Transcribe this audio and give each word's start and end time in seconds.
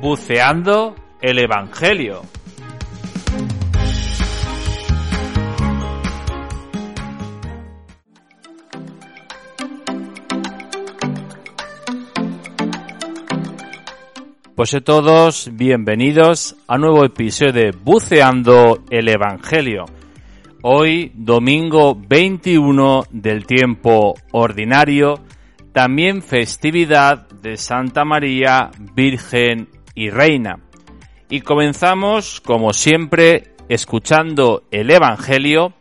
Buceando 0.00 0.96
el 1.20 1.38
Evangelio. 1.38 2.22
Pues 14.54 14.74
a 14.74 14.80
todos, 14.80 15.50
bienvenidos 15.52 16.56
a 16.66 16.76
un 16.76 16.80
nuevo 16.80 17.04
episodio 17.04 17.52
de 17.52 17.70
Buceando 17.72 18.84
el 18.88 19.06
Evangelio. 19.06 19.84
Hoy, 20.62 21.12
domingo 21.14 21.94
21 21.94 23.02
del 23.10 23.44
tiempo 23.44 24.14
ordinario, 24.32 25.20
también 25.74 26.22
festividad 26.22 27.28
de 27.28 27.58
Santa 27.58 28.06
María, 28.06 28.70
Virgen 28.94 29.68
y 30.00 30.08
Reina. 30.08 30.60
Y 31.28 31.42
comenzamos, 31.42 32.40
como 32.40 32.72
siempre, 32.72 33.52
escuchando 33.68 34.64
el 34.70 34.90
Evangelio 34.90 35.74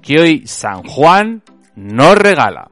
que 0.00 0.20
hoy 0.20 0.46
San 0.46 0.84
Juan 0.84 1.42
nos 1.74 2.16
regala. 2.16 2.70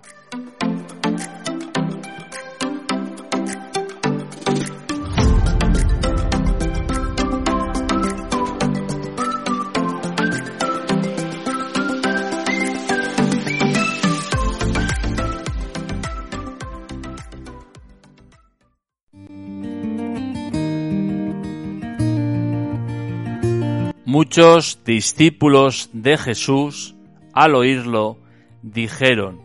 Muchos 24.25 24.85
discípulos 24.85 25.91
de 25.93 26.17
Jesús, 26.17 26.95
al 27.33 27.57
oírlo, 27.57 28.19
dijeron, 28.63 29.41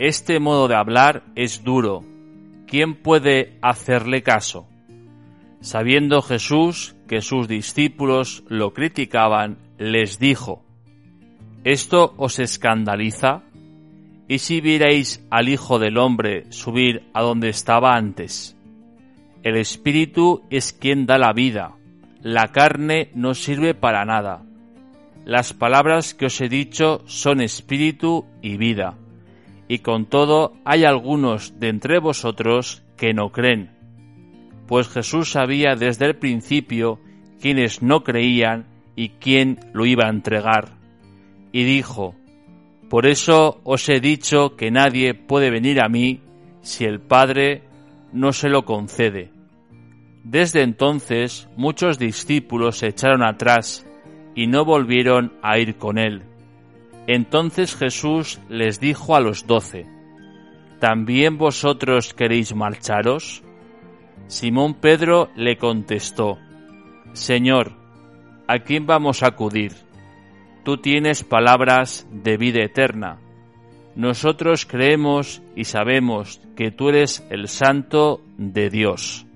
Este 0.00 0.40
modo 0.40 0.66
de 0.66 0.74
hablar 0.74 1.22
es 1.36 1.62
duro, 1.62 2.02
¿quién 2.66 2.96
puede 2.96 3.56
hacerle 3.62 4.24
caso? 4.24 4.66
Sabiendo 5.60 6.22
Jesús 6.22 6.96
que 7.06 7.20
sus 7.20 7.46
discípulos 7.46 8.42
lo 8.48 8.74
criticaban, 8.74 9.58
les 9.78 10.18
dijo, 10.18 10.64
¿Esto 11.62 12.12
os 12.16 12.40
escandaliza? 12.40 13.44
¿Y 14.26 14.38
si 14.38 14.60
vierais 14.60 15.24
al 15.30 15.48
Hijo 15.48 15.78
del 15.78 15.98
Hombre 15.98 16.50
subir 16.50 17.04
a 17.14 17.22
donde 17.22 17.48
estaba 17.48 17.94
antes? 17.94 18.56
El 19.44 19.56
Espíritu 19.56 20.42
es 20.50 20.72
quien 20.72 21.06
da 21.06 21.16
la 21.16 21.32
vida 21.32 21.76
la 22.22 22.48
carne 22.48 23.10
no 23.14 23.34
sirve 23.34 23.74
para 23.74 24.04
nada. 24.04 24.42
Las 25.24 25.52
palabras 25.52 26.14
que 26.14 26.26
os 26.26 26.40
he 26.40 26.48
dicho 26.48 27.02
son 27.06 27.40
espíritu 27.40 28.26
y 28.42 28.56
vida. 28.56 28.98
Y 29.68 29.78
con 29.78 30.06
todo 30.06 30.54
hay 30.64 30.84
algunos 30.84 31.58
de 31.60 31.68
entre 31.68 31.98
vosotros 31.98 32.82
que 32.96 33.14
no 33.14 33.30
creen. 33.30 33.70
Pues 34.66 34.88
Jesús 34.88 35.30
sabía 35.30 35.76
desde 35.76 36.06
el 36.06 36.16
principio 36.16 37.00
quienes 37.40 37.82
no 37.82 38.02
creían 38.02 38.66
y 38.96 39.10
quién 39.10 39.58
lo 39.72 39.86
iba 39.86 40.06
a 40.06 40.10
entregar. 40.10 40.72
Y 41.52 41.64
dijo, 41.64 42.14
Por 42.88 43.06
eso 43.06 43.60
os 43.64 43.88
he 43.88 44.00
dicho 44.00 44.56
que 44.56 44.70
nadie 44.70 45.14
puede 45.14 45.50
venir 45.50 45.80
a 45.80 45.88
mí 45.88 46.20
si 46.60 46.84
el 46.84 47.00
Padre 47.00 47.62
no 48.12 48.32
se 48.32 48.48
lo 48.48 48.64
concede 48.64 49.39
desde 50.24 50.62
entonces 50.62 51.48
muchos 51.56 51.98
discípulos 51.98 52.78
se 52.78 52.88
echaron 52.88 53.22
atrás 53.22 53.86
y 54.34 54.46
no 54.46 54.64
volvieron 54.64 55.32
a 55.42 55.58
ir 55.58 55.76
con 55.76 55.98
él. 55.98 56.22
Entonces 57.06 57.74
Jesús 57.76 58.40
les 58.48 58.80
dijo 58.80 59.16
a 59.16 59.20
los 59.20 59.46
doce, 59.46 59.86
¿También 60.78 61.36
vosotros 61.36 62.14
queréis 62.14 62.54
marcharos? 62.54 63.42
Simón 64.28 64.74
Pedro 64.74 65.28
le 65.36 65.58
contestó, 65.58 66.38
Señor, 67.12 67.72
¿a 68.46 68.60
quién 68.60 68.86
vamos 68.86 69.22
a 69.22 69.28
acudir? 69.28 69.72
Tú 70.64 70.76
tienes 70.76 71.24
palabras 71.24 72.06
de 72.12 72.36
vida 72.36 72.62
eterna. 72.62 73.18
Nosotros 73.96 74.64
creemos 74.66 75.42
y 75.56 75.64
sabemos 75.64 76.40
que 76.56 76.70
tú 76.70 76.90
eres 76.90 77.26
el 77.28 77.48
Santo 77.48 78.22
de 78.38 78.70
Dios. 78.70 79.26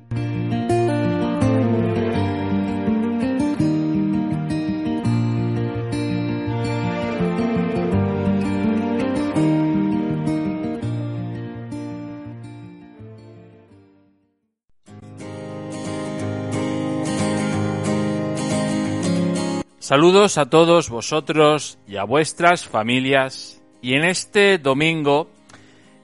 Saludos 19.95 20.39
a 20.39 20.47
todos 20.47 20.91
vosotros 20.91 21.79
y 21.87 21.99
a 21.99 22.03
vuestras 22.03 22.67
familias. 22.67 23.63
Y 23.81 23.95
en 23.95 24.03
este 24.03 24.59
domingo, 24.59 25.31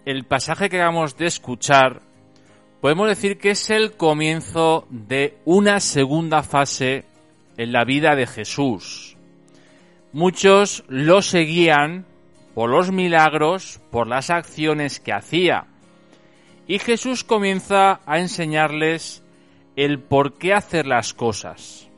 el 0.05 0.23
pasaje 0.23 0.69
que 0.69 0.77
acabamos 0.77 1.17
de 1.17 1.27
escuchar, 1.27 2.01
podemos 2.81 3.09
decir 3.09 3.37
que 3.39 3.51
es 3.51 3.69
el 3.69 3.97
comienzo 3.97 4.87
de 4.91 5.39
una 5.45 5.81
segunda 5.81 6.45
fase 6.45 7.05
en 7.57 7.73
la 7.73 7.85
vida 7.85 8.15
de 8.15 8.29
Jesús. 8.29 9.17
Muchos 10.13 10.85
lo 10.87 11.21
seguían 11.21 12.07
por 12.55 12.71
los 12.71 12.93
milagros, 12.93 13.81
por 13.91 14.07
las 14.07 14.31
acciones 14.31 15.01
que 15.01 15.13
hacía. 15.13 15.67
Y 16.69 16.79
Jesús 16.79 17.25
comienza 17.25 18.03
a 18.07 18.21
enseñarles 18.21 19.25
el 19.75 19.99
por 19.99 20.39
qué 20.39 20.55
hacer 20.55 20.87
las 20.87 21.13
cosas. 21.13 21.90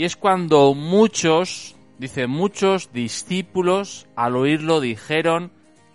Y 0.00 0.04
es 0.04 0.16
cuando 0.16 0.72
muchos, 0.72 1.76
dice, 1.98 2.26
muchos 2.26 2.90
discípulos 2.90 4.06
al 4.16 4.34
oírlo 4.34 4.80
dijeron, 4.80 5.52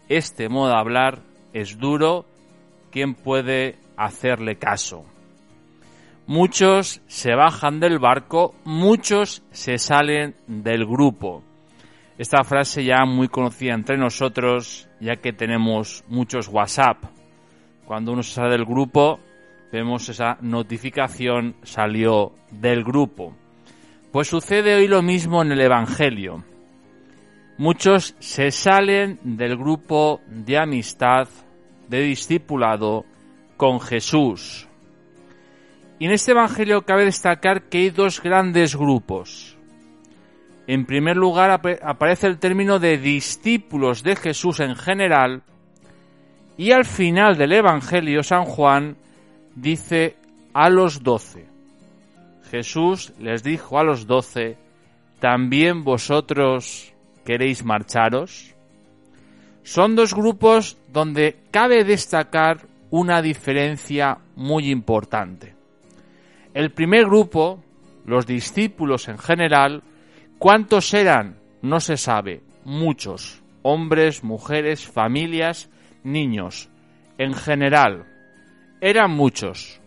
este 0.09 0.47
modo 0.47 0.69
de 0.69 0.77
hablar 0.77 1.21
es 1.53 1.79
duro, 1.79 2.27
¿quién 2.91 3.15
puede 3.15 3.79
hacerle 3.97 4.57
caso? 4.57 5.05
Muchos 6.27 7.01
se 7.07 7.33
bajan 7.33 7.79
del 7.79 7.97
barco, 7.97 8.53
muchos 8.63 9.41
se 9.49 9.79
salen 9.79 10.35
del 10.45 10.85
grupo. 10.85 11.41
Esta 12.19 12.43
frase 12.43 12.83
ya 12.85 13.05
muy 13.05 13.27
conocida 13.27 13.73
entre 13.73 13.97
nosotros, 13.97 14.87
ya 14.99 15.15
que 15.15 15.33
tenemos 15.33 16.03
muchos 16.09 16.47
WhatsApp. 16.47 17.05
Cuando 17.87 18.11
uno 18.11 18.21
se 18.21 18.35
sale 18.35 18.51
del 18.51 18.65
grupo, 18.65 19.19
vemos 19.71 20.07
esa 20.09 20.37
notificación 20.41 21.55
salió 21.63 22.33
del 22.51 22.83
grupo. 22.83 23.33
Pues 24.15 24.29
sucede 24.29 24.75
hoy 24.75 24.87
lo 24.87 25.01
mismo 25.01 25.41
en 25.41 25.51
el 25.51 25.59
Evangelio. 25.59 26.45
Muchos 27.57 28.15
se 28.19 28.49
salen 28.49 29.19
del 29.23 29.57
grupo 29.57 30.21
de 30.25 30.57
amistad, 30.57 31.27
de 31.89 31.99
discipulado 31.99 33.03
con 33.57 33.81
Jesús. 33.81 34.69
Y 35.99 36.05
en 36.05 36.13
este 36.13 36.31
Evangelio 36.31 36.83
cabe 36.83 37.03
destacar 37.03 37.63
que 37.63 37.79
hay 37.79 37.89
dos 37.89 38.23
grandes 38.23 38.77
grupos. 38.77 39.57
En 40.65 40.85
primer 40.85 41.17
lugar 41.17 41.51
aparece 41.51 42.27
el 42.27 42.39
término 42.39 42.79
de 42.79 42.97
discípulos 42.97 44.01
de 44.01 44.15
Jesús 44.15 44.61
en 44.61 44.77
general 44.77 45.43
y 46.55 46.71
al 46.71 46.85
final 46.85 47.35
del 47.35 47.51
Evangelio 47.51 48.23
San 48.23 48.45
Juan 48.45 48.95
dice 49.55 50.15
a 50.53 50.69
los 50.69 51.03
doce. 51.03 51.54
Jesús 52.55 53.11
les 53.19 53.43
dijo 53.43 53.79
a 53.79 53.83
los 53.83 54.07
doce, 54.07 54.57
¿también 55.19 55.83
vosotros 55.83 56.93
queréis 57.25 57.65
marcharos? 57.65 58.55
Son 59.63 59.97
dos 59.97 60.13
grupos 60.13 60.77
donde 60.87 61.35
cabe 61.51 61.83
destacar 61.83 62.61
una 62.91 63.21
diferencia 63.21 64.19
muy 64.37 64.71
importante. 64.71 65.53
El 66.53 66.71
primer 66.71 67.07
grupo, 67.07 67.61
los 68.05 68.25
discípulos 68.25 69.09
en 69.09 69.17
general, 69.17 69.83
¿cuántos 70.39 70.93
eran? 70.93 71.37
No 71.61 71.81
se 71.81 71.97
sabe, 71.97 72.41
muchos, 72.63 73.43
hombres, 73.63 74.23
mujeres, 74.23 74.87
familias, 74.87 75.69
niños, 76.05 76.69
en 77.17 77.33
general, 77.33 78.05
eran 78.79 79.11
muchos, 79.11 79.81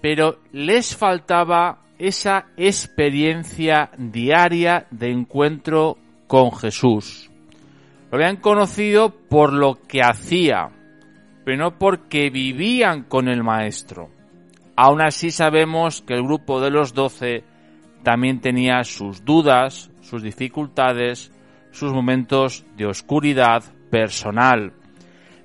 pero 0.00 0.40
les 0.50 0.96
faltaba 0.96 1.81
esa 2.02 2.46
experiencia 2.56 3.92
diaria 3.96 4.88
de 4.90 5.12
encuentro 5.12 5.98
con 6.26 6.50
Jesús. 6.50 7.30
Lo 8.10 8.18
habían 8.18 8.38
conocido 8.38 9.10
por 9.10 9.52
lo 9.52 9.78
que 9.86 10.02
hacía, 10.02 10.70
pero 11.44 11.58
no 11.58 11.78
porque 11.78 12.28
vivían 12.28 13.04
con 13.04 13.28
el 13.28 13.44
Maestro. 13.44 14.10
Aún 14.74 15.00
así 15.00 15.30
sabemos 15.30 16.02
que 16.02 16.14
el 16.14 16.24
grupo 16.24 16.60
de 16.60 16.70
los 16.70 16.92
doce 16.92 17.44
también 18.02 18.40
tenía 18.40 18.82
sus 18.82 19.24
dudas, 19.24 19.88
sus 20.00 20.24
dificultades, 20.24 21.30
sus 21.70 21.92
momentos 21.92 22.66
de 22.76 22.86
oscuridad 22.86 23.62
personal. 23.92 24.72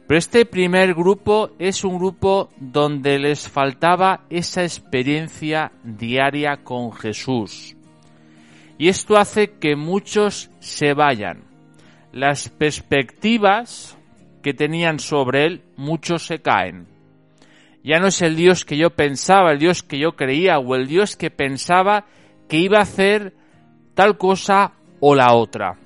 Pero 0.08 0.18
este 0.18 0.46
primer 0.46 0.94
grupo 0.94 1.52
es 1.60 1.84
un 1.84 1.98
grupo 1.98 2.50
donde 2.58 3.20
les 3.20 3.50
faltaba 3.50 4.22
esa 4.30 4.64
experiencia 4.64 5.74
diaria 5.84 6.64
con 6.64 6.94
Jesús. 6.94 7.76
Y 8.78 8.88
esto 8.88 9.18
hace 9.18 9.58
que 9.60 9.76
muchos 9.76 10.50
se 10.60 10.94
vayan. 10.94 11.44
Las 12.14 12.48
perspectivas 12.48 13.98
que 14.42 14.54
tenían 14.54 15.00
sobre 15.00 15.46
él, 15.46 15.64
muchos 15.76 16.26
se 16.26 16.40
caen. 16.40 16.88
Ya 17.84 18.00
no 18.00 18.08
es 18.08 18.22
el 18.22 18.38
Dios 18.38 18.64
que 18.64 18.78
yo 18.78 18.92
pensaba, 18.92 19.52
el 19.52 19.60
Dios 19.60 19.84
que 19.84 20.00
yo 20.00 20.16
creía, 20.16 20.58
o 20.58 20.76
el 20.76 20.88
Dios 20.88 21.18
que 21.18 21.32
pensaba 21.32 22.06
que 22.48 22.58
iba 22.58 22.80
a 22.80 22.84
hacer 22.84 23.34
tal 23.94 24.18
cosa 24.18 24.72
o 25.02 25.16
la 25.16 25.34
otra. 25.34 25.78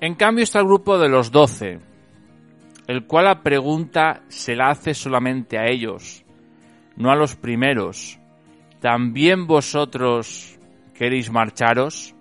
En 0.00 0.14
cambio 0.14 0.44
está 0.44 0.60
el 0.60 0.66
grupo 0.66 0.98
de 0.98 1.08
los 1.08 1.32
doce, 1.32 1.80
el 2.90 3.06
cual 3.06 3.26
la 3.26 3.40
pregunta 3.40 4.24
se 4.26 4.56
la 4.56 4.70
hace 4.70 4.94
solamente 4.94 5.56
a 5.56 5.66
ellos, 5.66 6.24
no 6.96 7.12
a 7.12 7.14
los 7.14 7.36
primeros. 7.36 8.18
¿También 8.80 9.46
vosotros 9.46 10.58
queréis 10.92 11.30
marcharos? 11.30 12.16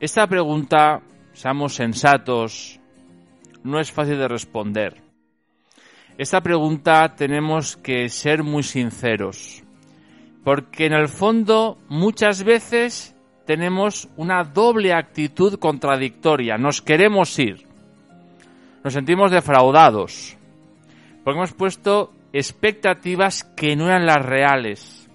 Esta 0.00 0.26
pregunta, 0.26 1.02
seamos 1.34 1.76
sensatos, 1.76 2.80
no 3.62 3.78
es 3.78 3.92
fácil 3.92 4.18
de 4.18 4.26
responder. 4.26 5.00
Esta 6.16 6.40
pregunta 6.40 7.14
tenemos 7.14 7.76
que 7.76 8.08
ser 8.08 8.42
muy 8.42 8.64
sinceros, 8.64 9.62
porque 10.42 10.86
en 10.86 10.94
el 10.94 11.06
fondo 11.06 11.78
muchas 11.88 12.42
veces 12.42 13.14
tenemos 13.46 14.08
una 14.16 14.42
doble 14.42 14.92
actitud 14.92 15.60
contradictoria. 15.60 16.58
Nos 16.58 16.82
queremos 16.82 17.38
ir, 17.38 17.67
nos 18.84 18.92
sentimos 18.92 19.30
defraudados, 19.30 20.36
porque 21.24 21.38
hemos 21.38 21.52
puesto 21.52 22.12
expectativas 22.32 23.44
que 23.44 23.76
no 23.76 23.86
eran 23.86 24.06
las 24.06 24.24
reales. 24.24 25.08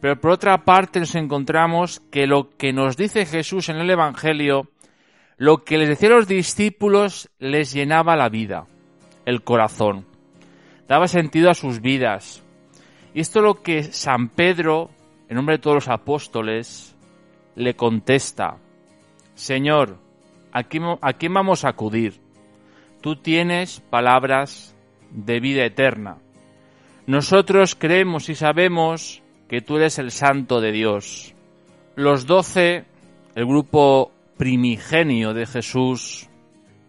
Pero 0.00 0.20
por 0.20 0.32
otra 0.32 0.64
parte 0.64 1.00
nos 1.00 1.14
encontramos 1.14 2.00
que 2.10 2.26
lo 2.26 2.50
que 2.56 2.72
nos 2.72 2.96
dice 2.96 3.24
Jesús 3.24 3.68
en 3.68 3.76
el 3.76 3.90
Evangelio, 3.90 4.68
lo 5.36 5.64
que 5.64 5.78
les 5.78 5.88
decía 5.88 6.08
a 6.08 6.16
los 6.16 6.28
discípulos 6.28 7.30
les 7.38 7.72
llenaba 7.72 8.16
la 8.16 8.28
vida, 8.28 8.66
el 9.24 9.42
corazón, 9.42 10.06
daba 10.88 11.06
sentido 11.06 11.50
a 11.50 11.54
sus 11.54 11.80
vidas. 11.80 12.42
Y 13.14 13.20
esto 13.20 13.38
es 13.38 13.44
lo 13.44 13.62
que 13.62 13.84
San 13.84 14.28
Pedro, 14.28 14.90
en 15.28 15.36
nombre 15.36 15.56
de 15.56 15.62
todos 15.62 15.76
los 15.76 15.88
apóstoles, 15.88 16.96
le 17.54 17.74
contesta, 17.74 18.56
Señor, 19.34 19.98
¿a 20.52 20.64
quién, 20.64 20.84
a 21.00 21.12
quién 21.12 21.34
vamos 21.34 21.64
a 21.64 21.70
acudir? 21.70 22.21
Tú 23.02 23.16
tienes 23.16 23.80
palabras 23.80 24.74
de 25.10 25.40
vida 25.40 25.64
eterna. 25.64 26.18
Nosotros 27.06 27.74
creemos 27.74 28.28
y 28.28 28.34
sabemos 28.34 29.22
que 29.48 29.60
tú 29.60 29.76
eres 29.76 29.98
el 29.98 30.10
santo 30.12 30.60
de 30.60 30.72
Dios. 30.72 31.34
Los 31.96 32.26
doce, 32.26 32.84
el 33.34 33.44
grupo 33.44 34.12
primigenio 34.38 35.34
de 35.34 35.46
Jesús, 35.46 36.28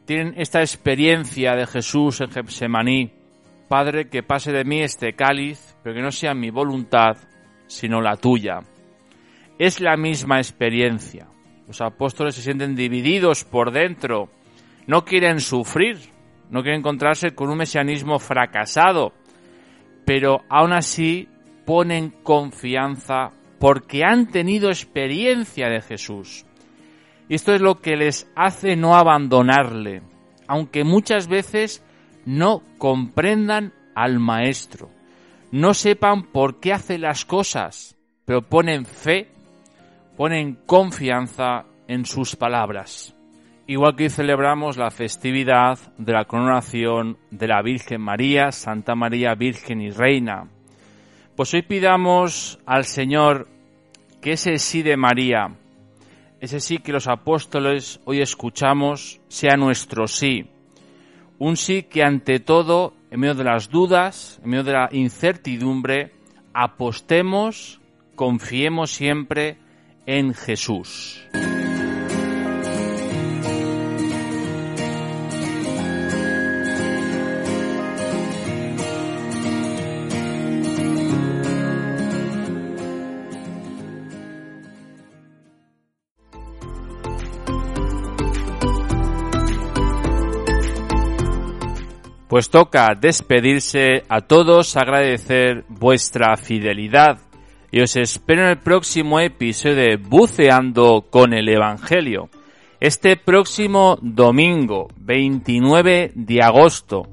tienen 0.05 0.35
esta 0.37 0.61
experiencia 0.61 1.55
de 1.55 1.65
Jesús 1.65 2.21
en 2.21 2.29
Getsemaní. 2.29 3.11
Padre, 3.67 4.07
que 4.07 4.21
pase 4.21 4.51
de 4.51 4.63
mí 4.63 4.81
este 4.81 5.13
cáliz, 5.13 5.75
pero 5.83 5.95
que 5.95 6.01
no 6.01 6.11
sea 6.11 6.35
mi 6.35 6.51
voluntad, 6.51 7.17
sino 7.67 8.01
la 8.01 8.17
tuya. 8.17 8.59
Es 9.57 9.81
la 9.81 9.97
misma 9.97 10.37
experiencia. 10.37 11.27
Los 11.67 11.81
apóstoles 11.81 12.35
se 12.35 12.41
sienten 12.43 12.75
divididos 12.75 13.45
por 13.45 13.71
dentro 13.71 14.29
no 14.87 15.05
quieren 15.05 15.39
sufrir, 15.39 15.97
no 16.49 16.61
quieren 16.61 16.79
encontrarse 16.79 17.31
con 17.31 17.49
un 17.49 17.57
mesianismo 17.57 18.19
fracasado, 18.19 19.13
pero 20.05 20.41
aún 20.49 20.73
así 20.73 21.27
ponen 21.65 22.09
confianza 22.23 23.31
porque 23.59 24.03
han 24.03 24.27
tenido 24.27 24.69
experiencia 24.69 25.69
de 25.69 25.81
Jesús. 25.81 26.45
Y 27.29 27.35
esto 27.35 27.53
es 27.53 27.61
lo 27.61 27.75
que 27.75 27.95
les 27.95 28.29
hace 28.35 28.75
no 28.75 28.95
abandonarle, 28.95 30.01
aunque 30.47 30.83
muchas 30.83 31.27
veces 31.27 31.83
no 32.25 32.61
comprendan 32.77 33.73
al 33.95 34.19
Maestro, 34.19 34.89
no 35.51 35.73
sepan 35.73 36.23
por 36.31 36.59
qué 36.59 36.73
hace 36.73 36.97
las 36.97 37.25
cosas, 37.25 37.95
pero 38.25 38.41
ponen 38.41 38.85
fe, 38.85 39.29
ponen 40.17 40.55
confianza 40.65 41.65
en 41.87 42.05
sus 42.05 42.35
palabras. 42.35 43.15
Igual 43.73 43.95
que 43.95 44.03
hoy 44.03 44.09
celebramos 44.11 44.77
la 44.77 44.91
festividad 44.91 45.79
de 45.97 46.13
la 46.13 46.25
coronación 46.25 47.17
de 47.31 47.47
la 47.47 47.63
Virgen 47.63 48.01
María, 48.01 48.51
Santa 48.51 48.93
María 48.93 49.33
Virgen 49.33 49.81
y 49.81 49.89
Reina, 49.89 50.47
pues 51.35 51.55
hoy 51.55 51.63
pidamos 51.63 52.59
al 52.67 52.85
Señor 52.85 53.47
que 54.21 54.33
ese 54.33 54.59
sí 54.59 54.83
de 54.83 54.95
María, 54.95 55.55
ese 56.39 56.59
sí 56.59 56.77
que 56.77 56.91
los 56.91 57.07
apóstoles 57.07 57.99
hoy 58.05 58.21
escuchamos, 58.21 59.19
sea 59.27 59.57
nuestro 59.57 60.05
sí. 60.05 60.45
Un 61.39 61.57
sí 61.57 61.81
que 61.81 62.03
ante 62.03 62.39
todo, 62.39 62.93
en 63.09 63.21
medio 63.21 63.33
de 63.33 63.43
las 63.43 63.71
dudas, 63.71 64.39
en 64.43 64.51
medio 64.51 64.65
de 64.65 64.73
la 64.73 64.89
incertidumbre, 64.91 66.11
apostemos, 66.53 67.81
confiemos 68.13 68.91
siempre 68.91 69.57
en 70.05 70.35
Jesús. 70.35 71.27
Pues 92.33 92.49
toca 92.49 92.95
despedirse 92.99 94.05
a 94.09 94.21
todos, 94.21 94.75
agradecer 94.75 95.65
vuestra 95.69 96.35
fidelidad 96.35 97.19
y 97.69 97.81
os 97.81 97.95
espero 97.95 98.41
en 98.41 98.49
el 98.49 98.57
próximo 98.57 99.19
episodio 99.19 99.75
de 99.75 99.97
Buceando 99.97 101.05
con 101.11 101.35
el 101.35 101.47
Evangelio. 101.47 102.31
Este 102.79 103.17
próximo 103.17 103.99
domingo 104.01 104.87
29 104.97 106.13
de 106.15 106.41
agosto, 106.41 107.03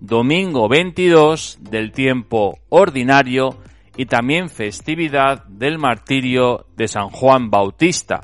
domingo 0.00 0.66
22 0.66 1.58
del 1.60 1.92
tiempo 1.92 2.58
ordinario 2.70 3.58
y 3.98 4.06
también 4.06 4.48
festividad 4.48 5.44
del 5.44 5.76
martirio 5.76 6.64
de 6.74 6.88
San 6.88 7.10
Juan 7.10 7.50
Bautista. 7.50 8.22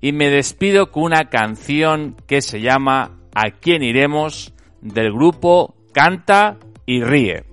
Y 0.00 0.12
me 0.12 0.30
despido 0.30 0.92
con 0.92 1.02
una 1.02 1.24
canción 1.24 2.14
que 2.28 2.42
se 2.42 2.60
llama 2.60 3.18
¿A 3.34 3.50
quién 3.50 3.82
iremos? 3.82 4.54
del 4.80 5.12
grupo 5.12 5.74
canta 5.92 6.56
y 6.86 7.02
ríe. 7.02 7.44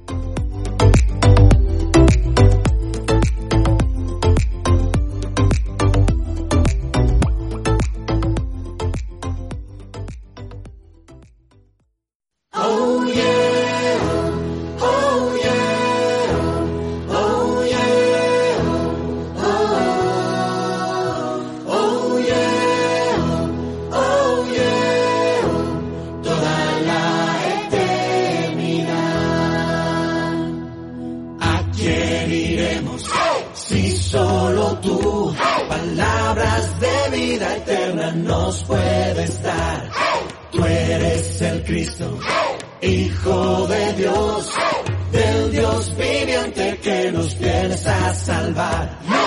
A 48.08 48.14
salvar. 48.14 49.27